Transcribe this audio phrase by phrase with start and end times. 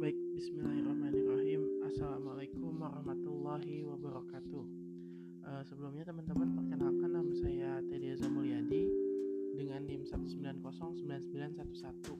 [0.00, 1.84] Baik, bismillahirrahmanirrahim.
[1.84, 4.64] Assalamualaikum warahmatullahi wabarakatuh.
[5.44, 8.88] Uh, sebelumnya teman-teman perkenalkan nama saya Teddy Zamulyadi
[9.60, 12.16] dengan NIM 1909911.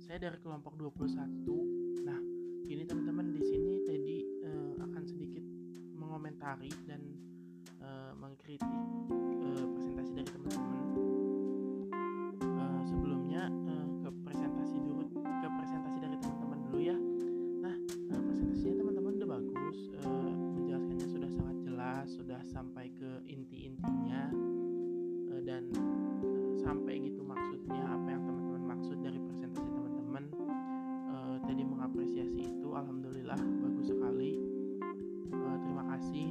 [0.00, 2.08] Saya dari kelompok 21.
[2.08, 2.16] Nah,
[2.64, 5.44] kini teman-teman di sini Teddy uh, akan sedikit
[6.00, 7.04] mengomentari dan
[7.84, 10.73] uh, mengkritik uh, presentasi dari teman-teman
[22.04, 24.28] sudah sampai ke inti-intinya
[25.32, 30.24] uh, dan uh, sampai gitu maksudnya apa yang teman-teman maksud dari presentasi teman-teman.
[31.08, 34.36] Uh, tadi mengapresiasi itu, alhamdulillah bagus sekali.
[35.34, 36.30] Terima kasih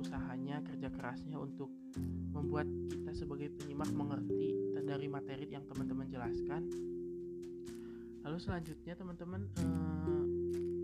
[0.00, 1.68] usahanya, kerja kerasnya untuk
[2.32, 6.66] membuat kita sebagai penyimak mengerti dari materi yang teman-teman jelaskan.
[8.24, 9.48] Lalu selanjutnya teman-teman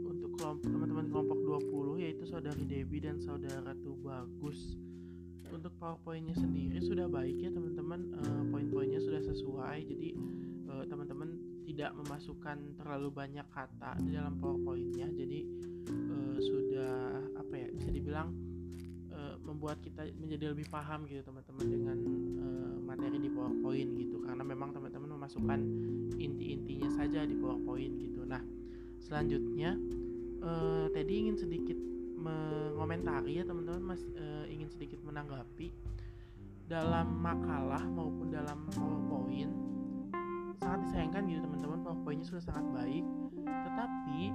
[0.04, 1.38] untuk kelompok teman-teman kelompok
[1.68, 2.15] 20 yaitu
[2.46, 4.78] saudari Debbie dan saudara Tubagus.
[5.50, 9.82] Untuk PowerPoint-nya sendiri sudah baik ya teman-teman, uh, poin-poinnya sudah sesuai.
[9.82, 10.14] Jadi
[10.70, 11.34] uh, teman-teman
[11.66, 15.10] tidak memasukkan terlalu banyak kata di dalam PowerPoint-nya.
[15.10, 15.42] Jadi
[15.90, 18.30] uh, sudah apa ya bisa dibilang
[19.42, 21.98] membuat kita menjadi lebih paham gitu teman-teman dengan
[22.46, 24.22] uh, materi di PowerPoint gitu.
[24.22, 25.60] Karena memang teman-teman memasukkan
[26.14, 28.22] inti-intinya saja di PowerPoint gitu.
[28.22, 28.42] Nah
[29.02, 29.74] selanjutnya
[30.46, 31.78] uh, tadi ingin sedikit
[32.16, 35.70] mengomentari ya teman-teman mas uh, ingin sedikit menanggapi
[36.66, 39.52] dalam makalah maupun dalam PowerPoint.
[40.58, 43.04] Sangat disayangkan gitu teman-teman PowerPointnya sudah sangat baik
[43.46, 44.32] tetapi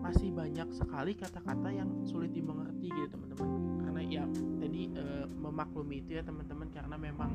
[0.00, 3.48] masih banyak sekali kata-kata yang sulit dimengerti gitu teman-teman.
[3.86, 4.24] Karena ya
[4.58, 7.30] tadi uh, memaklumi itu ya teman-teman karena memang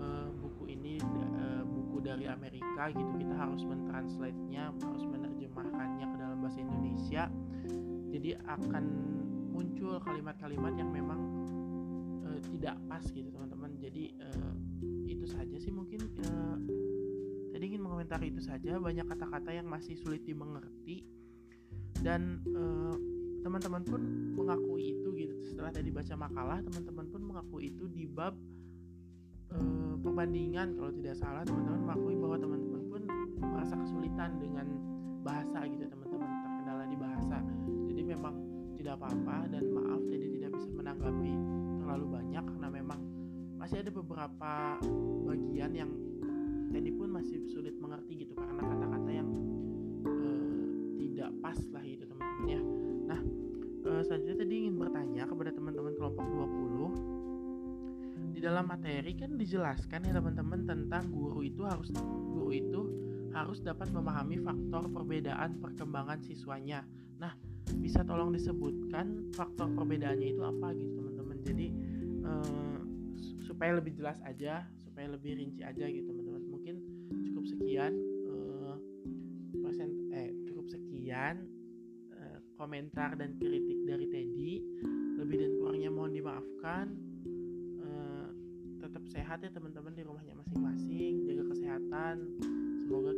[0.00, 0.98] uh, buku ini
[1.36, 7.28] uh, buku dari Amerika gitu kita harus mentranslate-nya harus menerjemahkannya ke dalam bahasa Indonesia
[8.10, 8.84] jadi akan
[9.54, 11.20] muncul kalimat-kalimat yang memang
[12.26, 13.70] uh, tidak pas gitu teman-teman.
[13.78, 14.54] Jadi uh,
[15.06, 16.56] itu saja sih mungkin uh,
[17.54, 18.76] tadi ingin mengomentari itu saja.
[18.76, 21.06] Banyak kata-kata yang masih sulit dimengerti.
[22.00, 22.96] Dan uh,
[23.46, 24.02] teman-teman pun
[24.36, 25.34] mengakui itu gitu.
[25.46, 28.34] Setelah tadi baca makalah teman-teman pun mengakui itu di bab
[30.00, 33.02] perbandingan kalau tidak salah teman-teman mengakui bahwa teman-teman pun
[33.42, 34.66] merasa kesulitan dengan
[35.20, 35.59] bahasa
[38.90, 41.30] tidak apa-apa dan maaf jadi tidak bisa menanggapi
[41.78, 42.98] terlalu banyak karena memang
[43.54, 44.82] masih ada beberapa
[45.30, 45.90] bagian yang
[46.74, 49.30] tadi pun masih sulit mengerti gitu karena kata-kata yang
[50.02, 50.66] uh,
[50.98, 52.60] tidak pas lah itu teman-teman ya.
[53.14, 53.20] Nah
[53.86, 56.26] uh, selanjutnya tadi ingin bertanya kepada teman-teman kelompok
[58.26, 62.90] 20 di dalam materi kan dijelaskan ya teman-teman tentang guru itu harus guru itu
[63.38, 66.82] harus dapat memahami faktor perbedaan perkembangan siswanya.
[67.22, 71.36] Nah bisa tolong disebutkan faktor perbedaannya itu apa gitu teman-teman.
[71.46, 71.66] Jadi
[72.26, 72.78] uh,
[73.46, 76.42] supaya lebih jelas aja supaya lebih rinci aja gitu teman-teman.
[76.50, 76.74] Mungkin
[77.30, 77.92] cukup sekian
[78.26, 78.74] uh,
[79.62, 81.46] persen eh cukup sekian
[82.16, 84.52] uh, komentar dan kritik dari Teddy.
[85.20, 86.86] Lebih dan kurangnya mohon dimaafkan.
[88.80, 91.22] Tetap sehat ya teman-teman di rumahnya masing-masing.
[91.28, 92.26] Jaga kesehatan.
[92.82, 93.14] Semoga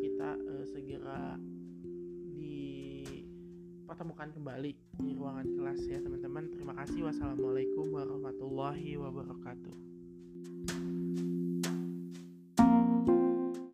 [4.02, 6.50] dipertemukan kembali di ruangan kelas ya teman-teman.
[6.50, 7.06] Terima kasih.
[7.06, 9.91] Wassalamualaikum warahmatullahi wabarakatuh